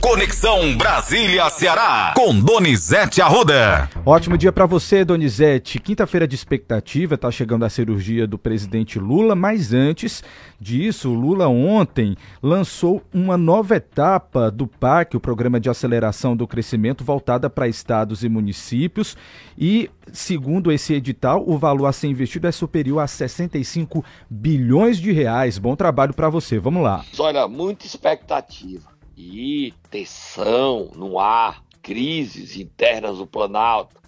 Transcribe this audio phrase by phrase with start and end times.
[0.00, 3.88] Conexão Brasília-Ceará, com Donizete Arruda.
[4.04, 5.78] Ótimo dia para você, Donizete.
[5.78, 10.24] Quinta-feira de expectativa, tá chegando a cirurgia do presidente Lula, mas antes
[10.58, 17.04] disso, Lula ontem lançou uma nova etapa do PAC, o Programa de Aceleração do Crescimento,
[17.04, 19.18] voltada para estados e municípios.
[19.56, 25.12] E, segundo esse edital, o valor a ser investido é superior a 65 bilhões de
[25.12, 25.58] reais.
[25.58, 26.58] Bom trabalho para você.
[26.58, 27.04] Vamos lá.
[27.18, 28.89] Olha, muita expectativa
[29.20, 34.00] e tensão no ar, crises internas do Planalto,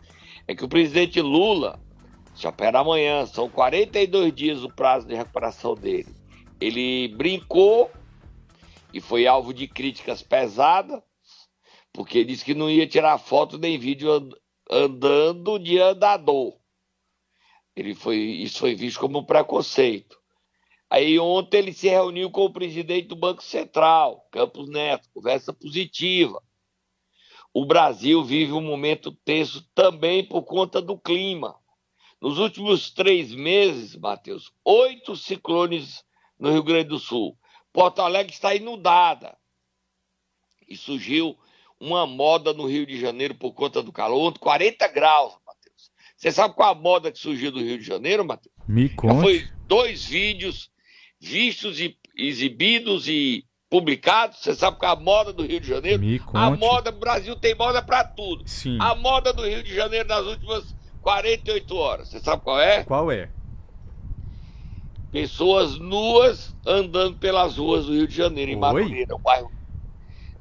[0.48, 1.78] é que o presidente Lula,
[2.34, 6.14] já opera amanhã, são 42 dias o prazo de recuperação dele.
[6.58, 7.90] Ele brincou
[8.92, 11.02] e foi alvo de críticas pesadas,
[11.92, 14.30] porque disse que não ia tirar foto nem vídeo
[14.70, 16.56] andando de andador.
[17.76, 20.21] Ele foi, isso foi visto como um preconceito.
[20.92, 26.42] Aí ontem ele se reuniu com o presidente do Banco Central, Campos Neto, conversa positiva.
[27.50, 31.56] O Brasil vive um momento tenso também por conta do clima.
[32.20, 36.04] Nos últimos três meses, Matheus, oito ciclones
[36.38, 37.38] no Rio Grande do Sul.
[37.72, 39.34] Porto Alegre está inundada.
[40.68, 41.38] E surgiu
[41.80, 45.90] uma moda no Rio de Janeiro por conta do calor, 40 graus, Matheus.
[46.14, 48.54] Você sabe qual a moda que surgiu do Rio de Janeiro, Matheus?
[48.68, 49.22] Me conta.
[49.22, 50.70] Foi dois vídeos
[51.22, 54.38] vistos e exibidos e publicados.
[54.38, 56.02] Você sabe que a moda do Rio de Janeiro,
[56.34, 58.42] a moda, o Brasil tem moda para tudo.
[58.46, 58.76] Sim.
[58.80, 62.08] A moda do Rio de Janeiro nas últimas 48 horas.
[62.08, 62.82] Você sabe qual é?
[62.82, 63.30] Qual é?
[65.12, 69.50] Pessoas nuas andando pelas ruas do Rio de Janeiro, em Madureira, o bairro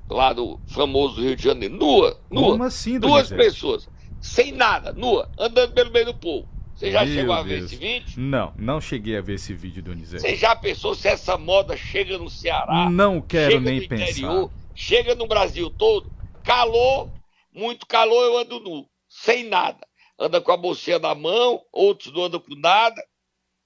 [0.10, 1.76] lá do famoso Rio de Janeiro.
[1.76, 2.52] Nua, nua.
[2.52, 6.48] Como assim, Duas pessoas, sem nada, nua, andando pelo meio do povo.
[6.82, 8.14] Você já Meu chegou a ver esse vídeo?
[8.18, 10.24] Não, não cheguei a ver esse vídeo, Donizete.
[10.24, 12.90] Você já pensou se essa moda chega no Ceará?
[12.90, 14.10] Não quero chega nem no pensar.
[14.10, 16.12] interior, chega no Brasil todo?
[16.44, 17.08] Calor,
[17.54, 19.88] muito calor, eu ando nu, sem nada.
[20.18, 23.00] Anda com a bolsinha na mão, outros não andam com nada.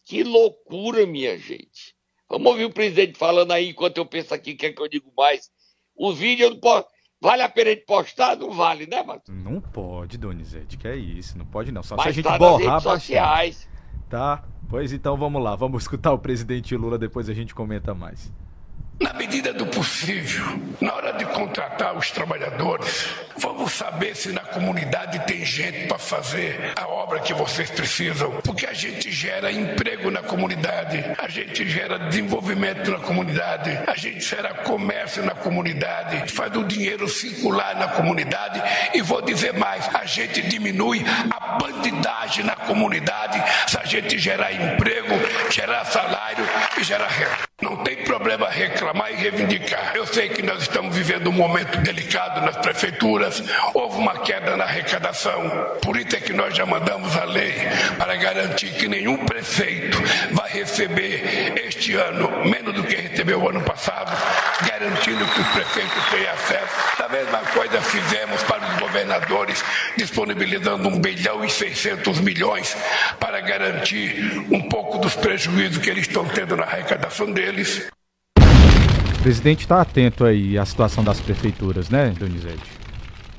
[0.04, 1.96] Que loucura, minha gente.
[2.30, 5.50] Vamos ouvir o presidente falando aí, enquanto eu penso aqui, quer que eu digo mais.
[5.96, 6.90] O vídeo eu não posso.
[7.26, 8.38] Vale a pena a gente postar?
[8.38, 9.36] Não vale, né, Matheus?
[9.36, 11.82] Não pode, Donizete, que é isso, não pode não.
[11.82, 13.02] Só se Mas a gente tá nas borrar redes bastante.
[13.02, 13.70] sociais.
[14.08, 14.44] Tá?
[14.70, 18.32] Pois então vamos lá, vamos escutar o presidente Lula, depois a gente comenta mais.
[18.98, 23.06] Na medida do possível, na hora de contratar os trabalhadores,
[23.38, 28.32] vamos saber se na comunidade tem gente para fazer a obra que vocês precisam.
[28.42, 34.22] Porque a gente gera emprego na comunidade, a gente gera desenvolvimento na comunidade, a gente
[34.22, 38.62] gera comércio na comunidade, faz o dinheiro circular na comunidade
[38.94, 44.54] e vou dizer mais: a gente diminui a bandidagem na comunidade se a gente gerar
[44.54, 45.16] emprego,
[45.52, 46.46] gerar salário
[46.80, 47.55] e gerar renda.
[47.62, 49.94] Não tem problema reclamar e reivindicar.
[49.96, 53.42] Eu sei que nós estamos vivendo um momento delicado nas prefeituras,
[53.74, 55.42] houve uma queda na arrecadação.
[55.82, 57.54] Por isso é que nós já mandamos a lei
[57.98, 59.98] para garantir que nenhum prefeito
[60.34, 64.12] vai receber este ano menos do que recebeu o ano passado,
[64.68, 66.98] garantindo que os prefeitos tenham acesso.
[66.98, 69.64] Da mesma coisa fizemos para os governadores,
[69.96, 72.76] disponibilizando 1 bilhão e 600 milhões
[73.18, 77.45] para garantir um pouco dos prejuízos que eles estão tendo na arrecadação deles.
[79.18, 82.72] O presidente está atento aí à situação das prefeituras, né, Donizete?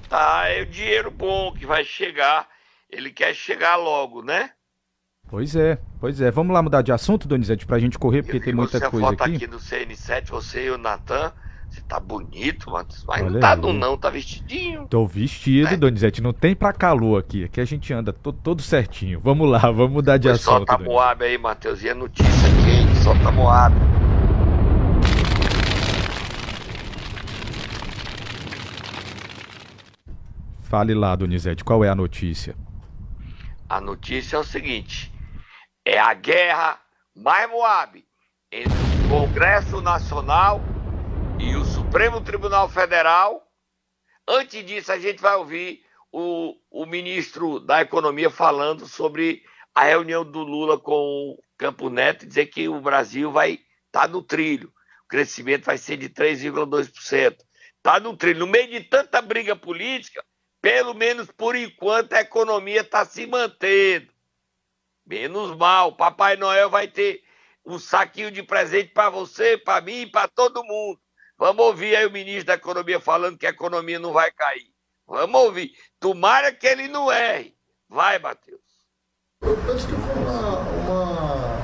[0.09, 2.47] Tá, é o dinheiro bom que vai chegar.
[2.91, 4.51] Ele quer chegar logo, né?
[5.29, 6.31] Pois é, pois é.
[6.31, 8.89] Vamos lá mudar de assunto, Donizete, pra gente correr, porque Eu tem vi muita você
[8.91, 9.37] coisa aqui.
[9.37, 11.33] aqui do CN7, você e o Natan.
[11.77, 12.89] Você tá bonito, mano.
[13.07, 13.61] Mas Olha não tá aí.
[13.61, 14.87] nu, não, tá vestidinho.
[14.89, 15.77] Tô vestido, É.
[15.77, 17.45] Donizete, não tem pra calor aqui.
[17.45, 19.21] Aqui a gente anda to- todo certinho.
[19.23, 20.45] Vamos lá, vamos mudar de assunto.
[20.45, 20.91] solta Donizete.
[20.91, 21.83] Moab aí, Matheus.
[21.83, 22.33] E a notícia
[22.65, 23.75] quente, solta Moab.
[30.65, 32.57] Fale lá, Donizete, qual é a notícia?
[33.69, 35.13] A notícia é o seguinte:
[35.85, 36.79] é a guerra
[37.15, 38.05] mais Moab
[38.51, 38.73] entre
[39.05, 40.76] o Congresso Nacional e
[41.97, 43.51] Supremo Tribunal Federal.
[44.29, 45.83] Antes disso, a gente vai ouvir
[46.13, 49.43] o, o ministro da Economia falando sobre
[49.75, 54.11] a reunião do Lula com o Campo Neto e dizer que o Brasil vai estar
[54.11, 54.71] no trilho.
[55.07, 57.39] O crescimento vai ser de 3,2%.
[57.79, 58.41] Está no trilho.
[58.41, 60.23] No meio de tanta briga política,
[60.61, 64.13] pelo menos por enquanto a economia está se mantendo.
[65.07, 67.25] Menos mal, Papai Noel vai ter
[67.65, 71.01] um saquinho de presente para você, para mim e para todo mundo.
[71.39, 74.67] Vamos ouvir aí o ministro da Economia falando que a economia não vai cair.
[75.07, 75.73] Vamos ouvir.
[76.01, 77.55] Tomara que ele não erre.
[77.89, 78.61] Vai, Matheus.
[79.43, 81.59] Eu penso que foi uma, uma-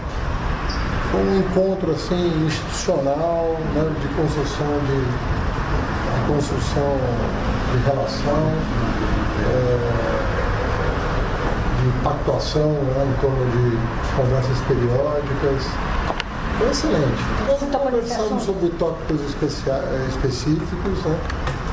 [1.10, 5.02] foi um encontro assim institucional, né, de construção de
[6.28, 6.96] construção
[7.72, 8.52] de relação,
[9.48, 10.02] é,
[11.82, 13.76] de pactuação né, em torno de
[14.16, 15.66] conversas periódicas.
[16.62, 17.22] Foi excelente.
[17.76, 21.18] Conversamos sobre tópicos específicos, né?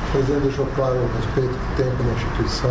[0.08, 2.70] O presidente deixou claro o respeito que tem pela instituição,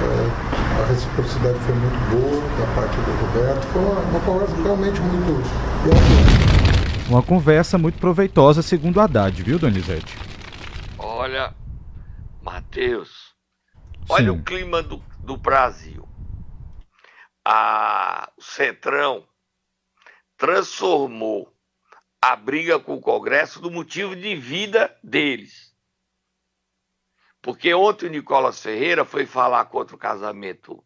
[0.00, 3.66] é, a reciprocidade foi muito boa da parte do Roberto.
[3.66, 5.50] Foi uma, uma conversa realmente muito.
[7.08, 10.16] Uma conversa muito proveitosa, segundo Haddad, viu, Donizete?
[10.96, 11.52] Olha,
[12.40, 13.34] Matheus,
[14.08, 14.38] olha Sim.
[14.38, 16.08] o clima do, do Brasil.
[17.44, 19.24] A, o Centrão
[20.40, 21.54] transformou
[22.18, 25.76] a briga com o Congresso no motivo de vida deles.
[27.42, 30.82] Porque ontem o Nicolas Ferreira foi falar contra o casamento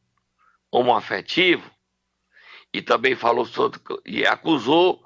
[0.73, 1.71] homoafetivo
[2.73, 5.05] e também falou sobre, e acusou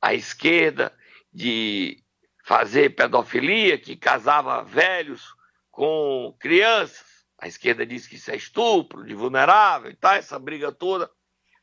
[0.00, 0.96] a esquerda
[1.32, 2.00] de
[2.44, 5.34] fazer pedofilia, que casava velhos
[5.72, 7.26] com crianças.
[7.36, 11.10] A esquerda diz que isso é estupro, de vulnerável e tal, essa briga toda.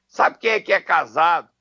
[0.05, 1.54] Sabe quem é que é casado?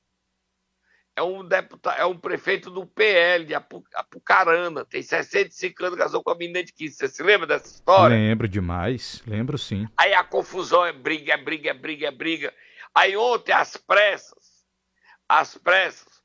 [1.15, 6.31] É um deputado, é um prefeito do PL de Apucarana, tem 65 anos, casou com
[6.31, 6.95] a menina de 15.
[6.95, 8.15] Você se lembra dessa história?
[8.15, 9.87] Lembro demais, lembro sim.
[9.97, 12.53] Aí a confusão é briga, é briga, é briga, é briga.
[12.93, 14.65] Aí ontem, às pressas,
[15.27, 16.21] às pressas,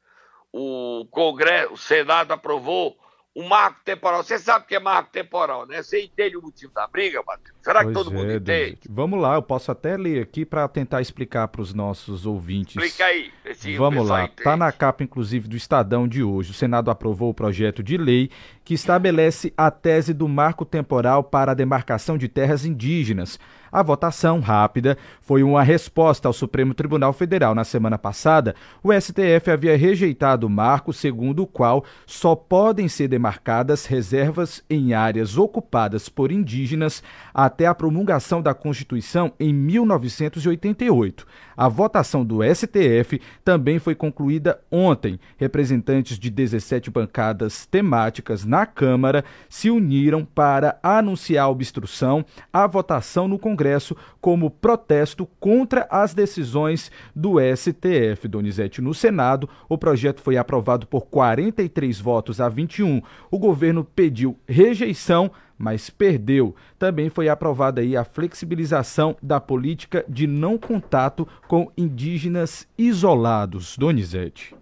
[0.52, 2.98] o Congresso, o Senado aprovou
[3.35, 4.23] o marco temporal.
[4.23, 5.82] Você sabe o que é marco temporal, né?
[5.82, 7.56] Você entende o motivo da briga, Matheus?
[7.62, 8.79] Será pois que todo é, mundo entende?
[8.88, 12.77] Vamos lá, eu posso até ler aqui para tentar explicar para os nossos ouvintes.
[12.77, 13.32] Explica aí.
[13.77, 14.25] Vamos lá.
[14.25, 16.50] Está na capa, inclusive, do Estadão de hoje.
[16.50, 18.31] O Senado aprovou o projeto de lei
[18.70, 23.37] que estabelece a tese do marco temporal para a demarcação de terras indígenas.
[23.72, 27.52] A votação rápida foi uma resposta ao Supremo Tribunal Federal.
[27.52, 33.08] Na semana passada, o STF havia rejeitado o marco segundo o qual só podem ser
[33.08, 37.02] demarcadas reservas em áreas ocupadas por indígenas
[37.34, 41.26] até a promulgação da Constituição em 1988.
[41.60, 45.20] A votação do STF também foi concluída ontem.
[45.36, 53.28] Representantes de 17 bancadas temáticas na Câmara se uniram para anunciar a obstrução à votação
[53.28, 58.26] no Congresso como protesto contra as decisões do STF.
[58.26, 63.02] Donizete, no Senado, o projeto foi aprovado por 43 votos a 21.
[63.30, 65.30] O governo pediu rejeição
[65.60, 66.56] mas perdeu.
[66.78, 73.76] Também foi aprovada aí a flexibilização da política de não contato com indígenas isolados.
[73.76, 74.56] Donizete.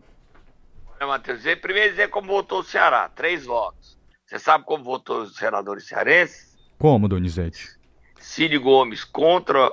[0.98, 3.96] É, Matheus, primeiro dizer como votou o Ceará, três votos.
[4.26, 6.58] Você sabe como votou os senadores cearenses?
[6.76, 7.78] Como, Donizete?
[8.18, 9.72] Cid Gomes contra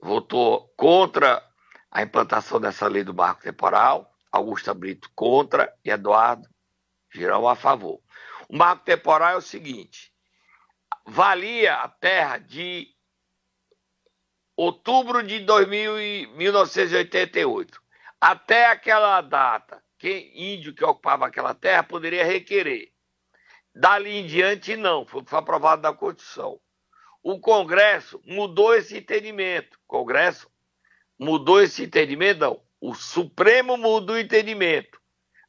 [0.00, 1.42] votou contra
[1.90, 6.48] a implantação dessa lei do marco temporal, Augusta Brito contra e Eduardo
[7.12, 8.00] Girão a favor.
[8.50, 10.12] O marco temporal é o seguinte:
[11.06, 12.88] valia a terra de
[14.56, 17.80] outubro de 2000 1988.
[18.20, 22.92] Até aquela data, quem índio que ocupava aquela terra poderia requerer.
[23.72, 26.60] Dali em diante, não, foi, aprovado na Constituição.
[27.22, 29.76] O Congresso mudou esse entendimento.
[29.76, 30.50] O Congresso
[31.16, 32.60] mudou esse entendimento, não.
[32.80, 34.99] O Supremo mudou o entendimento.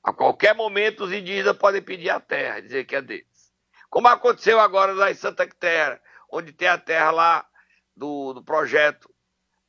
[0.03, 3.53] A qualquer momento os indígenas podem pedir a terra, dizer que é deles.
[3.89, 7.50] Como aconteceu agora lá em Santa Quitéria, onde tem a terra lá
[7.96, 9.13] do, do projeto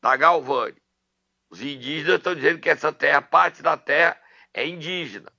[0.01, 0.81] da Galvani.
[1.51, 4.19] Os indígenas estão dizendo que essa terra, parte da terra,
[4.55, 5.31] é indígena.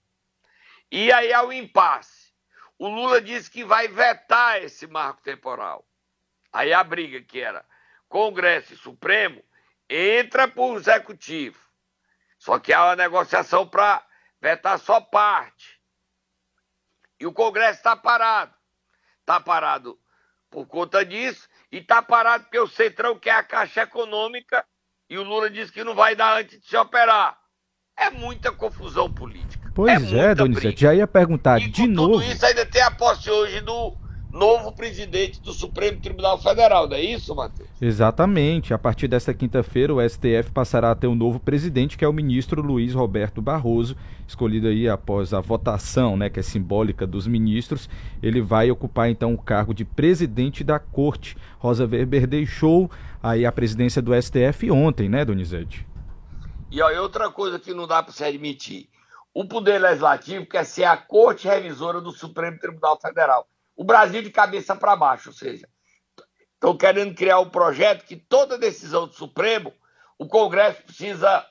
[0.91, 2.33] E aí há o um impasse.
[2.77, 5.87] O Lula disse que vai vetar esse marco temporal.
[6.51, 7.65] Aí a briga que era
[8.07, 9.43] Congresso e Supremo
[9.89, 11.57] entra para o Executivo.
[12.37, 14.05] Só que há uma negociação para
[14.43, 15.79] vetar só parte.
[17.17, 18.53] E o Congresso está parado.
[19.21, 19.97] Está parado
[20.49, 24.65] por conta disso e está parado porque o Centrão quer a Caixa Econômica
[25.09, 27.39] e o Lula disse que não vai dar antes de se operar.
[27.97, 29.71] É muita confusão política.
[29.73, 32.19] Pois é, é Donizete, já ia perguntar e de novo.
[32.19, 33.95] Tudo isso ainda tem a posse hoje do
[34.33, 37.69] novo presidente do Supremo Tribunal Federal, não é isso, Matheus?
[37.79, 38.73] Exatamente.
[38.73, 42.11] A partir desta quinta-feira, o STF passará a ter um novo presidente, que é o
[42.11, 43.95] ministro Luiz Roberto Barroso,
[44.27, 47.87] escolhido aí após a votação, né, que é simbólica dos ministros.
[48.23, 51.37] Ele vai ocupar então o cargo de presidente da Corte.
[51.59, 52.89] Rosa Weber deixou
[53.21, 55.85] aí a presidência do STF ontem, né, Donizete?
[56.71, 58.89] E ó, outra coisa que não dá para se admitir.
[59.31, 64.29] O Poder Legislativo quer ser a Corte Revisora do Supremo Tribunal Federal o Brasil de
[64.29, 65.67] cabeça para baixo, ou seja,
[66.53, 69.73] estão querendo criar um projeto que toda decisão do Supremo,
[70.17, 71.45] o Congresso precisa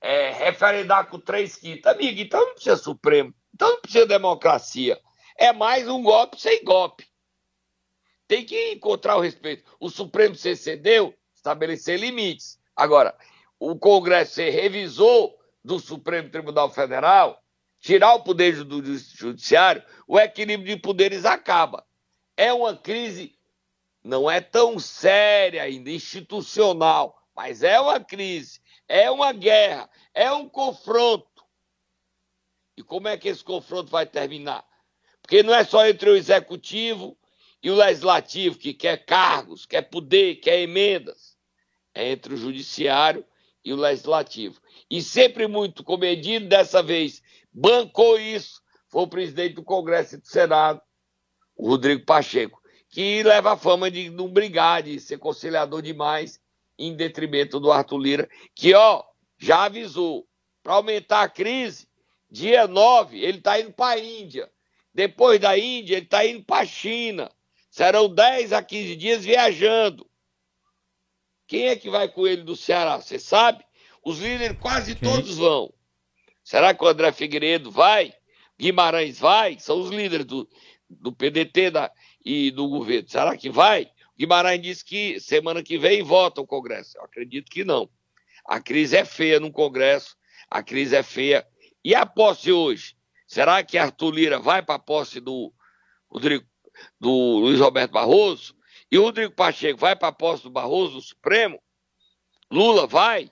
[0.00, 1.86] é, referendar com três quintos.
[1.86, 4.98] Amigo, então não precisa Supremo, então não precisa democracia.
[5.36, 7.06] é mais um golpe sem golpe.
[8.26, 9.70] Tem que encontrar o respeito.
[9.78, 12.58] O Supremo se cedeu, estabelecer limites.
[12.74, 13.14] Agora,
[13.58, 17.43] o Congresso se revisou do Supremo Tribunal Federal,
[17.84, 21.86] tirar o poder do judiciário, o equilíbrio de poderes acaba.
[22.34, 23.38] É uma crise,
[24.02, 30.48] não é tão séria ainda, institucional, mas é uma crise, é uma guerra, é um
[30.48, 31.44] confronto.
[32.74, 34.64] E como é que esse confronto vai terminar?
[35.20, 37.18] Porque não é só entre o executivo
[37.62, 41.36] e o legislativo que quer cargos, quer poder, quer emendas.
[41.94, 43.26] É entre o judiciário
[43.64, 44.60] e o legislativo.
[44.90, 50.26] E sempre muito comedido, dessa vez bancou isso, foi o presidente do Congresso e do
[50.26, 50.80] Senado,
[51.56, 56.40] o Rodrigo Pacheco, que leva a fama de não brigar, de ser conciliador demais,
[56.78, 59.02] em detrimento do Arthur Lira, que, ó,
[59.38, 60.26] já avisou,
[60.62, 61.86] para aumentar a crise,
[62.30, 64.50] dia 9, ele está indo para a Índia.
[64.92, 67.30] Depois da Índia, ele está indo para a China.
[67.70, 70.08] Serão 10 a 15 dias viajando.
[71.54, 72.96] Quem é que vai com ele do Ceará?
[72.96, 73.64] Você sabe?
[74.04, 75.08] Os líderes quase Quem?
[75.08, 75.72] todos vão.
[76.42, 78.12] Será que o André Figueiredo vai?
[78.58, 79.56] Guimarães vai?
[79.60, 80.48] São os líderes do,
[80.90, 81.92] do PDT da,
[82.24, 83.08] e do governo.
[83.08, 83.88] Será que vai?
[84.18, 86.98] Guimarães disse que semana que vem vota o Congresso.
[86.98, 87.88] Eu acredito que não.
[88.44, 90.16] A crise é feia no Congresso,
[90.50, 91.46] a crise é feia.
[91.84, 92.96] E a posse hoje?
[93.28, 95.54] Será que Arthur Lira vai para a posse do,
[96.10, 96.44] Rodrigo,
[96.98, 98.53] do Luiz Roberto Barroso?
[98.94, 101.58] E o Rodrigo Pacheco vai para a posse do Barroso, do Supremo?
[102.48, 103.28] Lula vai?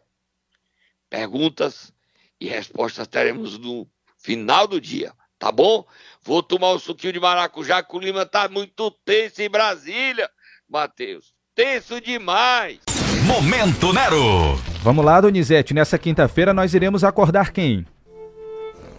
[1.08, 1.92] Perguntas
[2.40, 3.86] e respostas teremos no
[4.18, 5.86] final do dia, tá bom?
[6.20, 10.28] Vou tomar um suquinho de maracujá, que o Lima tá muito tenso em Brasília,
[10.68, 11.32] Matheus.
[11.54, 12.80] Tenso demais.
[13.24, 14.56] Momento Nero.
[14.82, 15.72] Vamos lá, Donizete.
[15.72, 17.86] Nessa quinta-feira nós iremos acordar quem?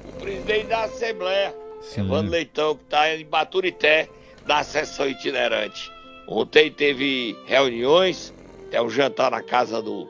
[0.07, 2.05] O presidente da Assembleia, Sim.
[2.05, 4.07] Evandro Leitão, que está em Baturité,
[4.45, 5.91] da sessão itinerante.
[6.27, 8.33] Ontem teve reuniões,
[8.67, 10.07] até um jantar na casa do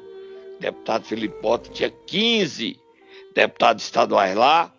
[0.59, 2.79] deputado Felipe Mota, tinha 15
[3.33, 4.71] deputados estaduais lá.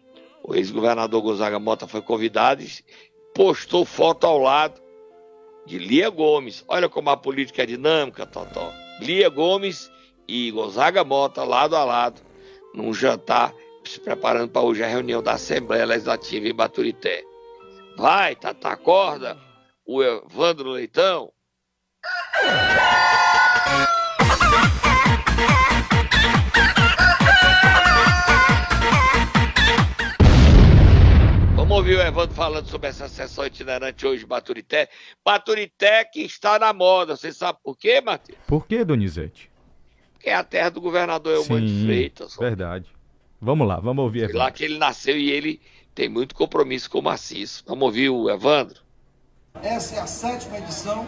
[0.42, 2.68] O ex-governador Gonzaga Mota foi convidado e
[3.34, 4.80] postou foto ao lado
[5.66, 6.64] de Lia Gomes.
[6.68, 8.72] Olha como a política é dinâmica, Totó.
[9.00, 9.90] Lia Gomes
[10.28, 12.22] e Gonzaga Mota, lado a lado,
[12.72, 13.52] num jantar,
[13.84, 17.24] se preparando para hoje a reunião da Assembleia Legislativa em Baturité.
[17.96, 19.53] Vai, Tata, acorda
[19.86, 21.30] o Evandro Leitão.
[31.54, 34.88] Vamos ouvir o Evandro falando sobre essa sessão itinerante hoje, Baturité.
[35.24, 37.16] Baturité que está na moda.
[37.16, 38.38] Você sabe por quê, Matheus?
[38.46, 39.50] Por quê, Donizete?
[40.12, 42.36] Porque é a terra do governador Eumano de Freitas.
[42.36, 42.86] Verdade.
[43.40, 44.20] Vamos lá, vamos ouvir.
[44.20, 44.38] Evandro.
[44.38, 45.60] Lá que ele nasceu e ele
[45.94, 47.62] tem muito compromisso com o maciço.
[47.66, 48.83] Vamos ouvir o Evandro?
[49.64, 51.06] Essa é a sétima edição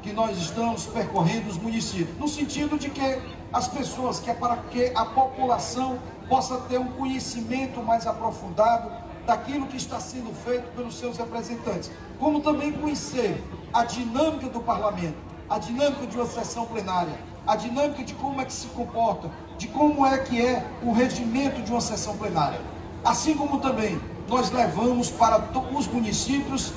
[0.00, 3.20] que nós estamos percorrendo os municípios, no sentido de que
[3.52, 5.98] as pessoas, que é para que a população
[6.28, 8.92] possa ter um conhecimento mais aprofundado
[9.26, 15.18] daquilo que está sendo feito pelos seus representantes, como também conhecer a dinâmica do parlamento,
[15.50, 19.66] a dinâmica de uma sessão plenária, a dinâmica de como é que se comporta, de
[19.66, 22.60] como é que é o regimento de uma sessão plenária.
[23.04, 25.38] Assim como também nós levamos para
[25.72, 26.72] os municípios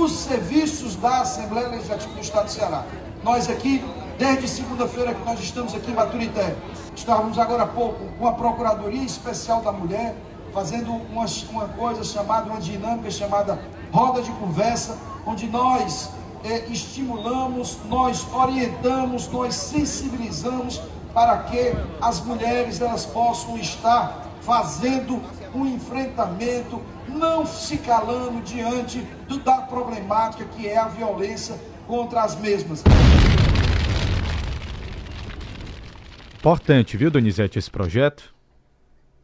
[0.00, 2.84] os serviços da Assembleia Legislativa do Estado do Ceará.
[3.22, 3.84] Nós aqui,
[4.18, 6.54] desde segunda-feira que nós estamos aqui em Baturité,
[6.94, 10.14] estávamos agora há pouco com a Procuradoria Especial da Mulher,
[10.52, 13.58] fazendo uma, uma coisa chamada, uma dinâmica chamada
[13.92, 16.10] roda de conversa, onde nós
[16.44, 20.80] é, estimulamos, nós orientamos, nós sensibilizamos
[21.12, 25.22] para que as mulheres elas possam estar fazendo
[25.54, 32.38] um enfrentamento, não se calando diante do, da problemática que é a violência contra as
[32.40, 32.82] mesmas.
[36.36, 38.34] Importante, viu, Donizete, esse projeto?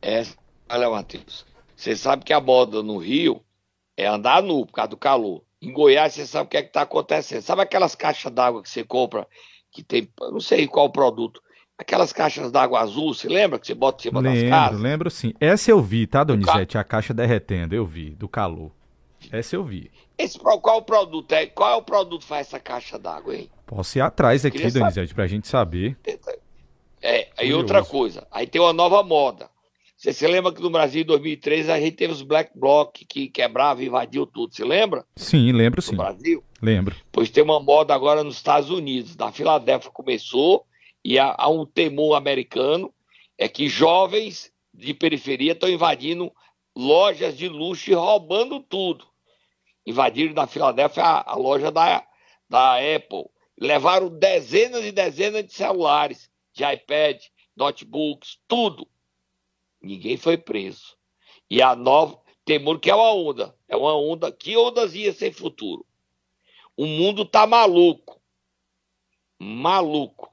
[0.01, 0.23] É,
[0.71, 1.45] olha, Matheus,
[1.77, 3.43] você sabe que a moda no Rio
[3.97, 5.43] é andar nu por causa do calor.
[5.61, 7.43] Em Goiás, você sabe o que é que está acontecendo.
[7.43, 9.29] Sabe aquelas caixas d'água que você compra,
[9.71, 11.43] que tem, não sei qual produto,
[11.81, 14.73] aquelas caixas d'água azul, você lembra que você bota em cima lembro, das casas?
[14.73, 15.33] Lembro, lembro sim.
[15.41, 16.77] Essa eu vi, tá, Donizete?
[16.77, 18.71] A caixa derretendo, eu vi, do calor.
[19.33, 19.91] Essa eu vi.
[20.19, 21.47] Esse, qual o produto é?
[21.47, 23.51] Qual é o produto que faz essa caixa d'água, hein?
[23.67, 25.15] Posso ir atrás aqui, Queria Donizete, saber.
[25.15, 25.97] pra gente saber.
[27.03, 29.49] É, e outra coisa, aí tem uma nova moda.
[29.97, 33.29] Você se lembra que no Brasil, em 2003, a gente teve os Black Bloc que
[33.29, 35.05] quebrava e invadiu tudo, você lembra?
[35.17, 35.93] Sim, lembro sim.
[35.93, 36.45] No Brasil?
[36.61, 36.97] Lembro.
[37.13, 39.17] Pois tem uma moda agora nos Estados Unidos.
[39.17, 40.65] Na Filadélfia começou,
[41.05, 42.93] e há, há um temor americano,
[43.39, 46.33] é que jovens de periferia estão invadindo
[46.77, 49.07] lojas de luxo e roubando tudo.
[49.87, 52.07] invadiram na Filadélfia a, a loja da,
[52.49, 53.25] da Apple.
[53.59, 57.23] Levaram dezenas e dezenas de celulares, de iPad,
[57.57, 58.87] notebooks, tudo.
[59.83, 60.97] Ninguém foi preso.
[61.49, 63.57] E a nova, temor que é uma onda.
[63.69, 64.31] É uma onda.
[64.31, 65.85] Que ondas ia sem futuro?
[66.77, 68.21] O mundo tá maluco.
[69.39, 70.30] Maluco.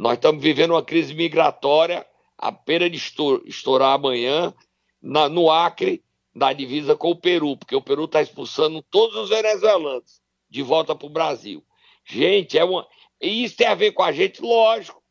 [0.00, 2.06] Nós estamos vivendo uma crise migratória,
[2.38, 2.98] a pena de
[3.44, 4.54] estourar amanhã,
[5.00, 6.02] na, no Acre,
[6.34, 10.94] na divisa com o Peru, porque o Peru está expulsando todos os venezuelanos de volta
[10.94, 11.62] para o Brasil.
[12.02, 12.88] Gente, é uma.
[13.20, 15.02] E isso tem a ver com a gente, lógico.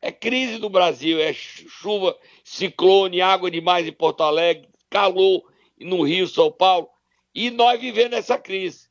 [0.00, 5.42] É crise do Brasil, é chuva, ciclone, água demais em Porto Alegre, calor
[5.78, 6.88] no Rio, São Paulo,
[7.34, 8.87] e nós vivendo essa crise.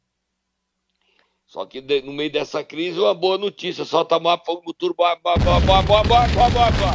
[1.47, 4.97] Só que de, no meio dessa crise, uma boa notícia: só tomar fogo turbo.
[4.97, 6.91] Boa, boa, boa, boa, boa, boa, boa, boa.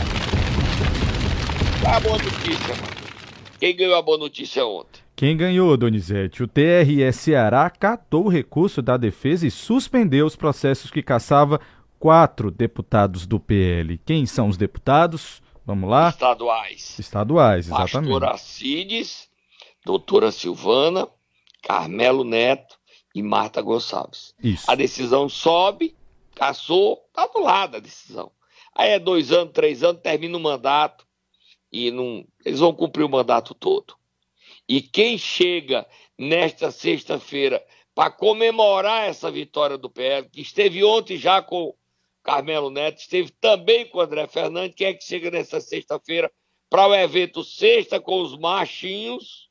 [1.83, 3.03] Tá a boa notícia, mano.
[3.59, 5.01] Quem ganhou a boa notícia ontem?
[5.17, 6.43] Quem ganhou, Donizete?
[6.43, 11.59] O TRE Ceará catou o recurso da defesa e suspendeu os processos que caçava
[11.99, 13.99] quatro deputados do PL.
[14.05, 15.41] Quem são os deputados?
[15.65, 16.11] Vamos lá?
[16.11, 16.99] Estaduais.
[16.99, 18.11] Estaduais, exatamente.
[18.11, 19.29] Pastora Cides,
[19.85, 21.09] doutora Silvana,
[21.63, 22.82] Carmelo Neto,
[23.15, 24.35] e Marta Gonçalves.
[24.43, 24.71] Isso.
[24.71, 25.95] A decisão sobe,
[26.35, 28.33] caçou, tá do lado a decisão.
[28.75, 31.07] Aí é dois anos, três anos, termina o mandato
[31.71, 33.95] e não, eles vão cumprir o mandato todo.
[34.69, 35.87] E quem chega
[36.19, 37.65] nesta sexta-feira
[37.95, 41.75] para comemorar essa vitória do PL, que esteve ontem já com
[42.23, 46.33] Carmelo Neto, esteve também com André Fernandes, quem é que chega nessa sexta-feira
[46.71, 49.51] para o evento sexta com os machinhos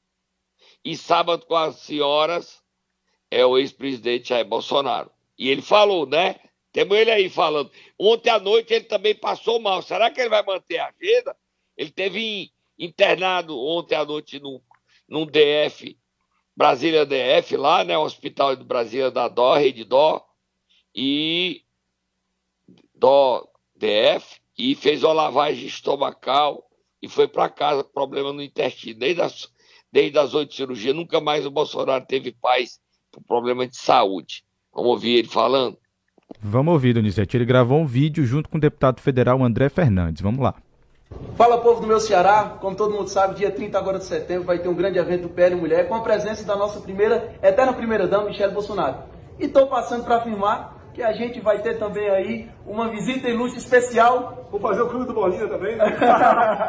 [0.83, 2.60] e sábado com as senhoras
[3.31, 5.09] é o ex-presidente Jair Bolsonaro.
[5.39, 6.35] E ele falou, né?
[6.73, 7.71] Temos ele aí falando.
[7.97, 9.81] Ontem à noite ele também passou mal.
[9.81, 11.35] Será que ele vai manter a agenda?
[11.77, 14.61] Ele teve internado ontem à noite no,
[15.07, 15.97] num DF,
[16.55, 17.97] Brasília DF, lá, né?
[17.97, 20.25] Hospital do Brasília da Dó, Rede Dó,
[20.93, 21.63] e
[22.93, 26.69] Dó DF, e fez uma lavagem estomacal
[27.01, 28.99] e foi para casa, problema no intestino.
[28.99, 29.51] Desde as
[29.91, 32.80] desde as oito cirurgias, nunca mais o Bolsonaro teve paz
[33.11, 34.43] por problema de saúde.
[34.73, 35.77] Vamos ouvir ele falando?
[36.39, 37.35] Vamos ouvir, Donizete.
[37.35, 40.21] Ele gravou um vídeo junto com o deputado federal André Fernandes.
[40.21, 40.55] Vamos lá.
[41.35, 44.59] Fala povo do meu Ceará, como todo mundo sabe, dia 30 agora de setembro vai
[44.59, 48.07] ter um grande evento do PL Mulher com a presença da nossa primeira, eterna primeira
[48.07, 48.99] dama, Michelle Bolsonaro.
[49.37, 53.59] E estou passando para afirmar que a gente vai ter também aí uma visita ilustre
[53.59, 54.47] especial.
[54.51, 55.85] Vou fazer o clube do Bolinha também, né?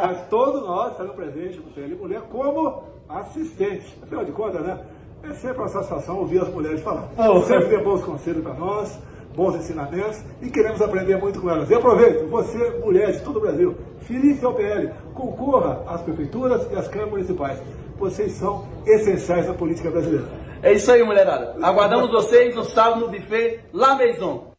[0.02, 3.96] Mas todos nós estamos presentes no PL Mulher como assistente.
[4.02, 4.78] Afinal de contas, né?
[5.24, 7.08] É sempre uma satisfação ouvir as mulheres falar.
[7.16, 7.42] Oh.
[7.42, 8.98] Sempre ter bons conselhos para nós,
[9.36, 11.70] bons ensinamentos e queremos aprender muito com elas.
[11.70, 16.74] E aproveito, você, mulher de todo o Brasil, filie ao PL, concorra às prefeituras e
[16.74, 17.62] às câmaras municipais.
[17.98, 20.26] Vocês são essenciais na política brasileira.
[20.60, 21.56] É isso aí, mulherada.
[21.62, 24.52] Aguardamos vocês no sábado no buffet La Maison.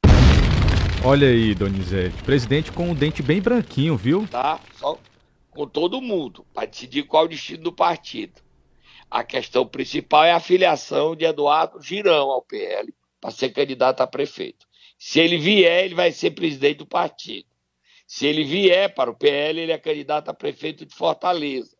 [1.04, 2.23] Olha aí, Donizete.
[2.23, 4.26] Presidente com um dente bem branquinho, viu?
[4.32, 4.97] Tá, só
[5.52, 8.42] com todo mundo, para decidir qual é o destino do partido.
[9.13, 14.08] A questão principal é a filiação de Eduardo Girão ao PL para ser candidato a
[14.08, 14.65] prefeito.
[14.97, 17.47] Se ele vier, ele vai ser presidente do partido.
[18.08, 21.78] Se ele vier para o PL, ele é candidato a prefeito de Fortaleza.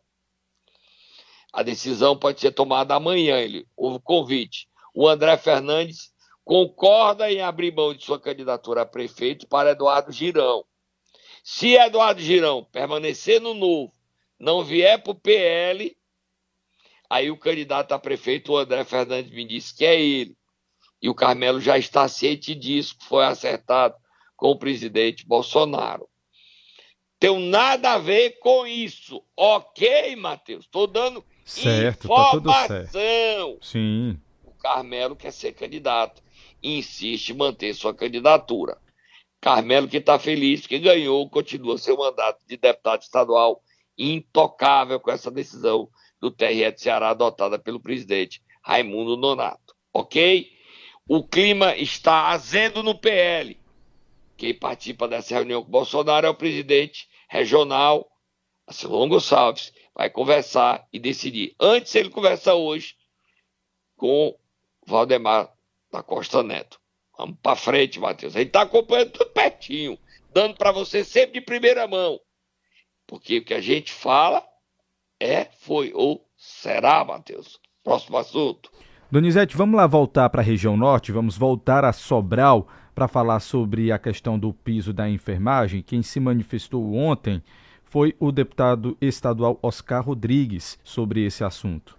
[1.52, 3.40] A decisão pode ser tomada amanhã.
[3.40, 4.68] Ele, o convite.
[4.94, 6.12] O André Fernandes
[6.44, 10.64] concorda em abrir mão de sua candidatura a prefeito para Eduardo Girão.
[11.42, 13.92] Se Eduardo Girão permanecer no novo,
[14.38, 15.96] não vier para o PL,
[17.08, 20.36] aí o candidato a prefeito, o André Fernandes, me disse que é ele.
[21.00, 23.94] E o Carmelo já está ciente disso, que foi acertado
[24.36, 26.08] com o presidente Bolsonaro.
[27.18, 29.22] Tem nada a ver com isso.
[29.36, 30.64] Ok, Matheus?
[30.64, 32.42] Estou dando certo, informação.
[32.42, 33.58] Tá tudo certo.
[33.64, 34.20] Sim.
[34.42, 36.22] O Carmelo quer ser candidato.
[36.62, 38.78] Insiste em manter sua candidatura.
[39.40, 43.62] Carmelo que está feliz porque ganhou, continua seu mandato de deputado estadual
[43.96, 45.88] intocável com essa decisão
[46.24, 49.74] do TRE de Ceará adotada pelo presidente Raimundo Nonato.
[49.92, 50.50] Ok?
[51.06, 53.60] O clima está azendo no PL.
[54.34, 58.10] Quem participa dessa reunião com Bolsonaro é o presidente regional,
[58.66, 61.54] Acilon Gonçalves, vai conversar e decidir.
[61.60, 62.94] Antes ele conversa hoje
[63.94, 64.34] com
[64.86, 65.52] Valdemar
[65.92, 66.80] da Costa Neto.
[67.18, 68.34] Vamos para frente, Matheus.
[68.34, 69.98] A gente está acompanhando tudo pertinho,
[70.32, 72.18] dando para você sempre de primeira mão.
[73.06, 74.42] Porque o que a gente fala
[75.24, 77.58] é, foi ou será, Matheus.
[77.82, 78.70] Próximo assunto.
[79.10, 83.90] Donizete, vamos lá voltar para a região norte, vamos voltar a Sobral para falar sobre
[83.90, 85.82] a questão do piso da enfermagem.
[85.82, 87.42] Quem se manifestou ontem
[87.84, 91.96] foi o deputado estadual Oscar Rodrigues sobre esse assunto.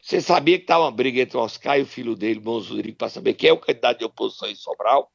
[0.00, 3.08] Você sabia que tá uma briga entre o Oscar e o filho dele, Monzurico, para
[3.08, 5.10] saber quem é o candidato de oposição em Sobral?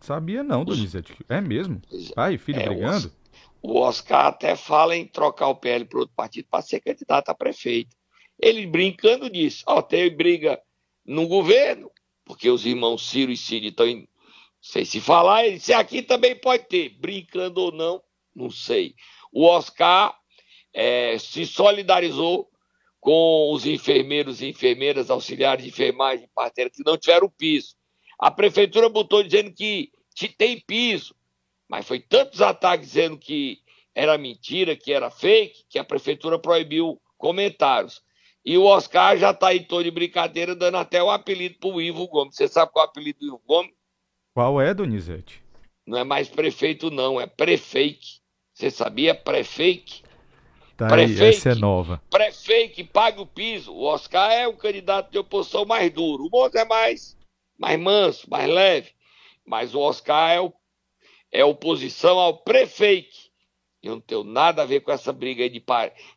[0.00, 1.14] Sabia não, Donizete.
[1.28, 1.80] É mesmo?
[2.14, 3.10] Pai e filho É, brigando?
[3.66, 7.34] O Oscar até fala em trocar o PL para outro partido para ser candidato a
[7.34, 7.96] prefeito.
[8.38, 10.60] Ele brincando disse: Ó, tem briga
[11.02, 11.90] no governo,
[12.26, 14.06] porque os irmãos Ciro e Cid estão em.
[14.60, 18.02] Sei se falar, ele disse: aqui também pode ter, brincando ou não,
[18.36, 18.94] não sei.
[19.32, 20.14] O Oscar
[20.74, 22.50] eh, se solidarizou
[23.00, 27.76] com os enfermeiros e enfermeiras, auxiliares de enfermagem, parteiras que não tiveram piso.
[28.18, 31.14] A prefeitura botou dizendo que te- tem piso,
[31.68, 33.58] mas foi tantos ataques dizendo que
[33.94, 38.02] era mentira, que era fake, que a prefeitura proibiu comentários.
[38.44, 41.80] E o Oscar já está em tom de brincadeira, dando até o apelido para o
[41.80, 42.36] Ivo Gomes.
[42.36, 43.72] Você sabe qual é o apelido do Ivo Gomes?
[44.34, 45.42] Qual é, Donizete?
[45.86, 48.20] Não é mais prefeito, não, é prefake.
[48.52, 49.14] Você sabia?
[49.14, 50.02] Prefake?
[50.76, 51.36] Tá aí, Prefeito.
[51.36, 52.02] essa é nova.
[52.10, 53.72] Prefake, pague o piso.
[53.72, 56.26] O Oscar é o candidato de oposição mais duro.
[56.26, 57.16] O Moço é mais,
[57.58, 58.90] mais manso, mais leve.
[59.46, 60.52] Mas o Oscar é, o,
[61.34, 63.24] é oposição ao prefeito.
[63.82, 65.62] Eu não tenho nada a ver com essa briga aí de,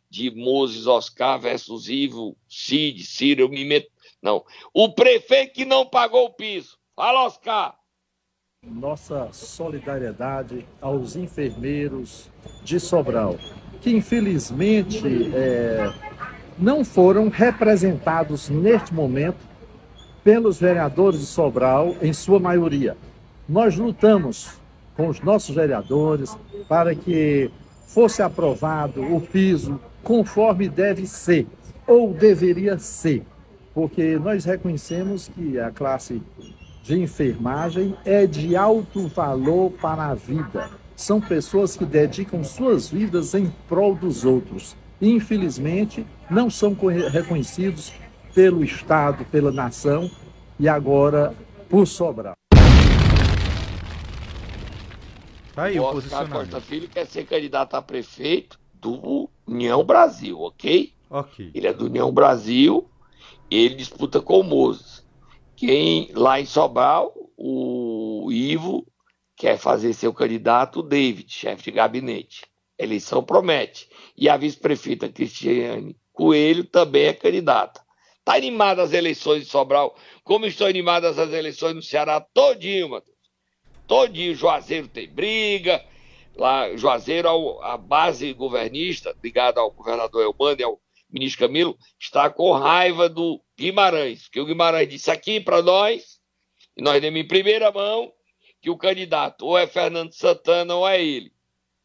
[0.08, 3.90] de Moses Oscar versus Ivo, Cid, Ciro, eu me meto.
[4.22, 4.44] Não.
[4.72, 6.78] O prefeito que não pagou o piso.
[6.94, 7.76] Fala, Oscar.
[8.64, 12.30] nossa solidariedade aos enfermeiros
[12.62, 13.36] de Sobral,
[13.80, 15.02] que infelizmente
[15.34, 15.92] é,
[16.56, 19.46] não foram representados neste momento
[20.24, 22.96] pelos vereadores de Sobral, em sua maioria.
[23.48, 24.57] Nós lutamos
[24.98, 26.36] com os nossos vereadores
[26.68, 27.48] para que
[27.86, 31.46] fosse aprovado o piso conforme deve ser,
[31.86, 33.22] ou deveria ser,
[33.72, 36.20] porque nós reconhecemos que a classe
[36.82, 40.68] de enfermagem é de alto valor para a vida.
[40.96, 44.76] São pessoas que dedicam suas vidas em prol dos outros.
[45.00, 47.92] Infelizmente, não são co- reconhecidos
[48.34, 50.10] pelo Estado, pela nação
[50.58, 51.32] e agora
[51.68, 52.37] por Sobral.
[55.58, 56.30] Tá aí o o Oscar.
[56.30, 60.92] Costa Filho quer ser candidato a prefeito do União Brasil, ok?
[61.10, 61.50] Ok.
[61.52, 62.88] Ele é do União Brasil,
[63.50, 65.04] ele disputa com o Moses.
[65.56, 68.86] Quem lá em Sobral, o Ivo
[69.36, 72.46] quer fazer seu candidato, o David, chefe de gabinete.
[72.78, 73.88] A eleição promete.
[74.16, 77.82] E a vice-prefeita Cristiane Coelho também é candidata.
[78.20, 83.17] Está animada as eleições de Sobral, como estão animadas as eleições no Ceará todinho, Matheus.
[83.88, 85.82] Todinho, Juazeiro tem briga,
[86.36, 92.52] lá Juazeiro, a base governista, ligada ao governador Elmano e ao ministro Camilo, está com
[92.52, 96.20] raiva do Guimarães, que o Guimarães disse aqui para nós,
[96.76, 98.12] e nós demos em primeira mão,
[98.60, 101.32] que o candidato ou é Fernando Santana ou é ele.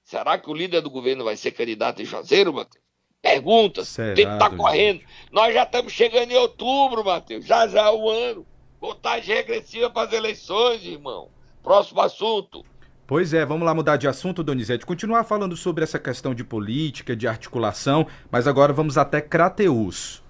[0.04, 2.84] Será que o líder do governo vai ser candidato em Juazeiro, Matheus?
[3.22, 4.58] Perguntas, Será, tem que estar Donizete?
[4.58, 5.02] correndo.
[5.32, 8.46] Nós já estamos chegando em outubro, Matheus, já já é o ano.
[8.82, 11.32] Contagem regressiva para as eleições, irmão.
[11.64, 12.66] Próximo assunto.
[13.08, 14.86] Pois é, vamos lá mudar de assunto, Donizete.
[14.86, 20.22] Continuar falando sobre essa questão de política, de articulação, mas agora vamos até Crateus.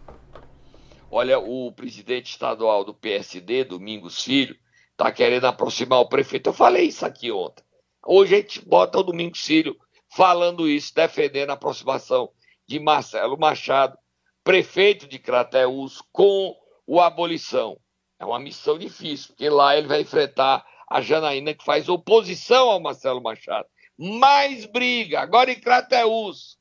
[1.10, 4.56] Olha, o presidente estadual do PSD, Domingos Filho,
[4.92, 6.50] está querendo aproximar o prefeito.
[6.50, 7.64] Eu falei isso aqui ontem.
[8.06, 9.76] Hoje a gente bota o Domingos Filho
[10.16, 12.30] falando isso, defendendo a aproximação
[12.68, 13.98] de Marcelo Machado,
[14.44, 17.78] prefeito de Crateús, com o abolição.
[18.20, 22.80] É uma missão difícil, porque lá ele vai enfrentar a Janaína, que faz oposição ao
[22.80, 23.68] Marcelo Machado.
[23.98, 26.58] Mais briga, agora em Crateús.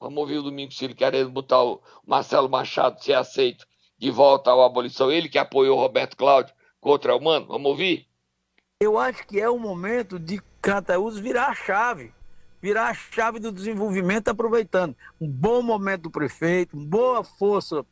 [0.00, 3.66] Vamos ouvir o Domingos Filho querendo botar o Marcelo Machado ser aceito
[3.98, 5.12] de volta à abolição.
[5.12, 7.46] Ele que apoiou Roberto Cláudio contra o Mano.
[7.46, 8.08] Vamos ouvir?
[8.80, 12.14] Eu acho que é o momento de Crateús virar a chave.
[12.62, 17.84] Virar a chave do desenvolvimento, aproveitando um bom momento do prefeito, boa força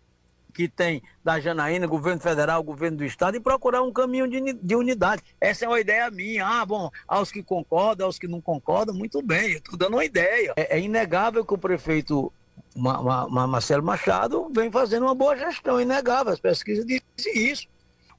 [0.58, 4.74] que tem da Janaína, governo federal, governo do estado, e procurar um caminho de, de
[4.74, 5.22] unidade.
[5.40, 6.44] Essa é uma ideia minha.
[6.44, 10.04] Ah, bom, aos que concordam, aos que não concordam, muito bem, eu estou dando uma
[10.04, 10.54] ideia.
[10.56, 12.32] É, é inegável que o prefeito
[12.74, 16.32] Ma- Ma- Ma- Marcelo Machado vem fazendo uma boa gestão, inegável.
[16.32, 17.04] As pesquisas dizem
[17.52, 17.68] isso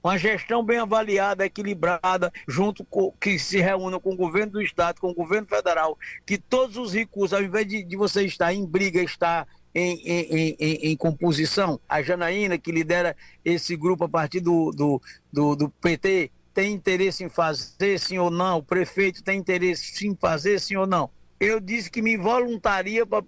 [0.02, 5.02] uma gestão bem avaliada, equilibrada, junto com que se reúna com o governo do estado,
[5.02, 8.66] com o governo federal, que todos os recursos, ao invés de, de você estar em
[8.66, 14.40] briga, estar em, em, em, em- composição, a Janaína, que lidera esse grupo a partir
[14.40, 15.02] do, do,
[15.32, 20.16] do, do PT, tem interesse em fazer sim ou não, o prefeito tem interesse em
[20.16, 21.10] fazer sim ou não.
[21.40, 23.24] Eu disse que me voluntaria, pra,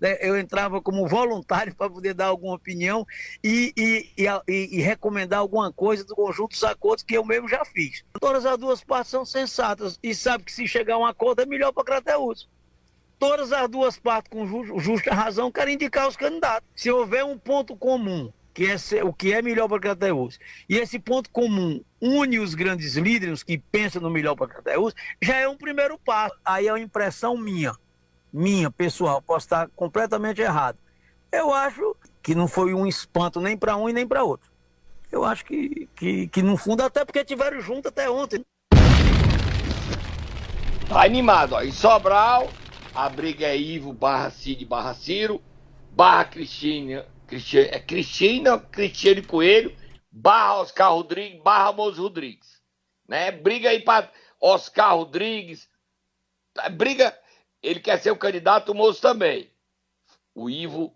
[0.00, 3.06] né, eu entrava como voluntário para poder dar alguma opinião
[3.44, 7.64] e, e, e, e- recomendar alguma coisa do conjunto dos acordos que eu mesmo já
[7.64, 8.02] fiz.
[8.20, 11.46] Todas as duas partes são sensatas e sabe que se chegar a um acordo é
[11.46, 12.48] melhor para Crateús.
[13.22, 16.68] Todas as duas partes, com ju- justa razão, querem indicar os candidatos.
[16.74, 20.40] Se houver um ponto comum que é, o que é melhor para Crateus.
[20.68, 25.36] E esse ponto comum une os grandes líderes que pensam no melhor para Crateus, já
[25.36, 26.34] é um primeiro passo.
[26.44, 27.76] Aí é uma impressão minha,
[28.32, 30.76] minha, pessoal, posso estar completamente errado.
[31.30, 34.50] Eu acho que não foi um espanto nem para um e nem para outro.
[35.12, 38.44] Eu acho que, que, que no fundo, até porque tiveram junto até ontem.
[40.88, 41.62] Tá animado, ó.
[41.62, 42.48] Em Sobral,
[42.94, 45.42] a briga é Ivo barra Cid barra Ciro,
[45.92, 49.74] barra Cristina, Cristina, é Cristina, Cristiane Coelho,
[50.10, 52.60] barra Oscar Rodrigues, barra Moço Rodrigues.
[53.08, 53.30] Né?
[53.30, 55.68] Briga aí para Oscar Rodrigues.
[56.72, 57.16] Briga,
[57.62, 59.50] ele quer ser o candidato, o Moço também.
[60.34, 60.94] O Ivo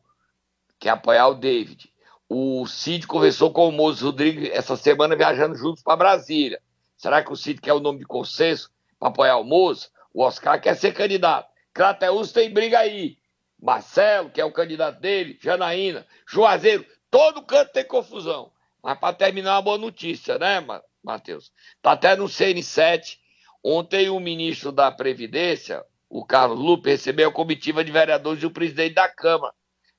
[0.79, 1.91] quer apoiar o David.
[2.29, 6.61] O Cid conversou com o Moço Rodrigues essa semana viajando juntos para Brasília.
[6.97, 9.91] Será que o Cid quer o nome de consenso para apoiar o Moço?
[10.13, 11.56] O Oscar quer ser candidato.
[11.77, 13.19] Crateus tem briga aí.
[13.61, 18.51] Marcelo, que é o candidato dele, Janaína, Juazeiro, todo canto tem confusão.
[18.83, 20.65] Mas para terminar, uma boa notícia, né,
[21.05, 21.53] Matheus?
[21.83, 23.19] Tá até no CN7.
[23.63, 28.51] Ontem o ministro da Previdência, o Carlos Lupe, recebeu a comitiva de vereadores e o
[28.51, 29.53] presidente da Câmara,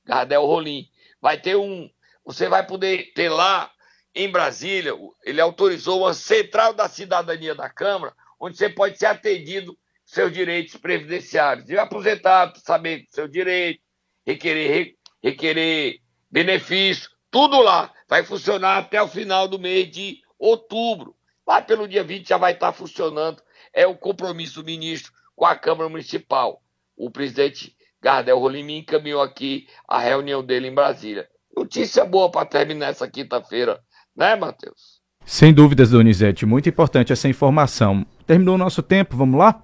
[0.03, 0.89] Gardel Rolim.
[1.21, 1.87] Vai ter um.
[2.25, 3.71] Você vai poder ter lá
[4.15, 9.77] em Brasília, ele autorizou uma central da cidadania da Câmara, onde você pode ser atendido
[10.07, 11.69] seus direitos previdenciários.
[11.69, 13.81] E aposentado, saber seu direito,
[14.25, 15.99] requerer, requerer
[16.31, 17.91] benefício, tudo lá.
[18.09, 21.13] Vai funcionar até o final do mês de outubro.
[21.45, 23.43] Lá pelo dia 20 já vai estar funcionando.
[23.73, 26.63] É o compromisso do ministro com a Câmara Municipal.
[26.95, 31.27] O presidente Gardel Rolim encaminhou aqui a reunião dele em Brasília.
[31.55, 33.81] Notícia boa para terminar essa quinta-feira,
[34.15, 35.01] né, Matheus?
[35.25, 38.05] Sem dúvidas, Donizete, muito importante essa informação.
[38.25, 39.61] Terminou o nosso tempo, vamos lá?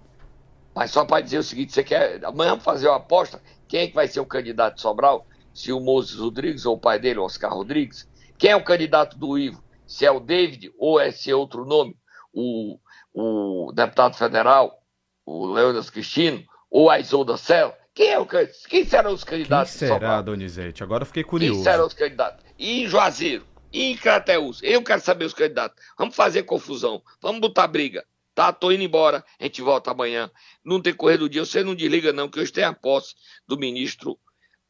[0.76, 3.88] Mas só para dizer o seguinte, você quer amanhã vamos fazer uma aposta, quem é
[3.88, 5.28] que vai ser o candidato de Sobral?
[5.54, 8.10] Se o Moses Rodrigues ou o pai dele, Oscar Rodrigues?
[8.38, 9.64] Quem é o candidato do Ivo?
[9.86, 11.96] Se é o David ou é se é outro nome?
[12.34, 12.80] O,
[13.14, 14.82] o deputado federal,
[15.26, 17.78] o Leonas Cristino, ou a Isolda Sela?
[17.94, 19.78] Quem, é o, quem serão os candidatos?
[19.78, 20.82] Quem será, Donizete?
[20.82, 21.64] Agora eu fiquei curioso.
[21.64, 22.44] Quem serão os candidatos?
[22.58, 23.46] E em Juazeiro?
[23.72, 24.60] E em Crateus?
[24.64, 25.84] Eu quero saber os candidatos.
[25.98, 27.04] Vamos fazer confusão.
[27.22, 28.04] Vamos botar briga.
[28.36, 29.24] Tá, tô indo embora.
[29.40, 30.30] A gente volta amanhã.
[30.64, 31.46] Não tem correr do dia.
[31.46, 33.14] Você não desliga, não, que hoje tem a posse
[33.48, 34.18] do ministro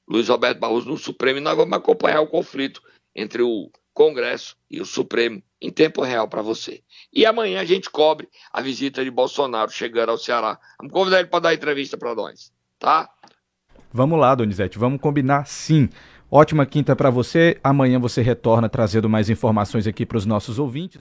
[0.08, 2.82] Luiz Roberto Barroso no Supremo e nós vamos acompanhar o conflito
[3.16, 6.82] entre o Congresso e o Supremo em tempo real para você.
[7.12, 10.60] E amanhã a gente cobre a visita de Bolsonaro chegando ao Ceará.
[10.78, 13.10] Vamos convidar ele para dar entrevista para nós, tá?
[13.92, 15.90] Vamos lá, Donizete, vamos combinar sim.
[16.30, 17.60] Ótima quinta para você.
[17.64, 20.92] Amanhã você retorna trazendo mais informações aqui para os nossos ouvintes.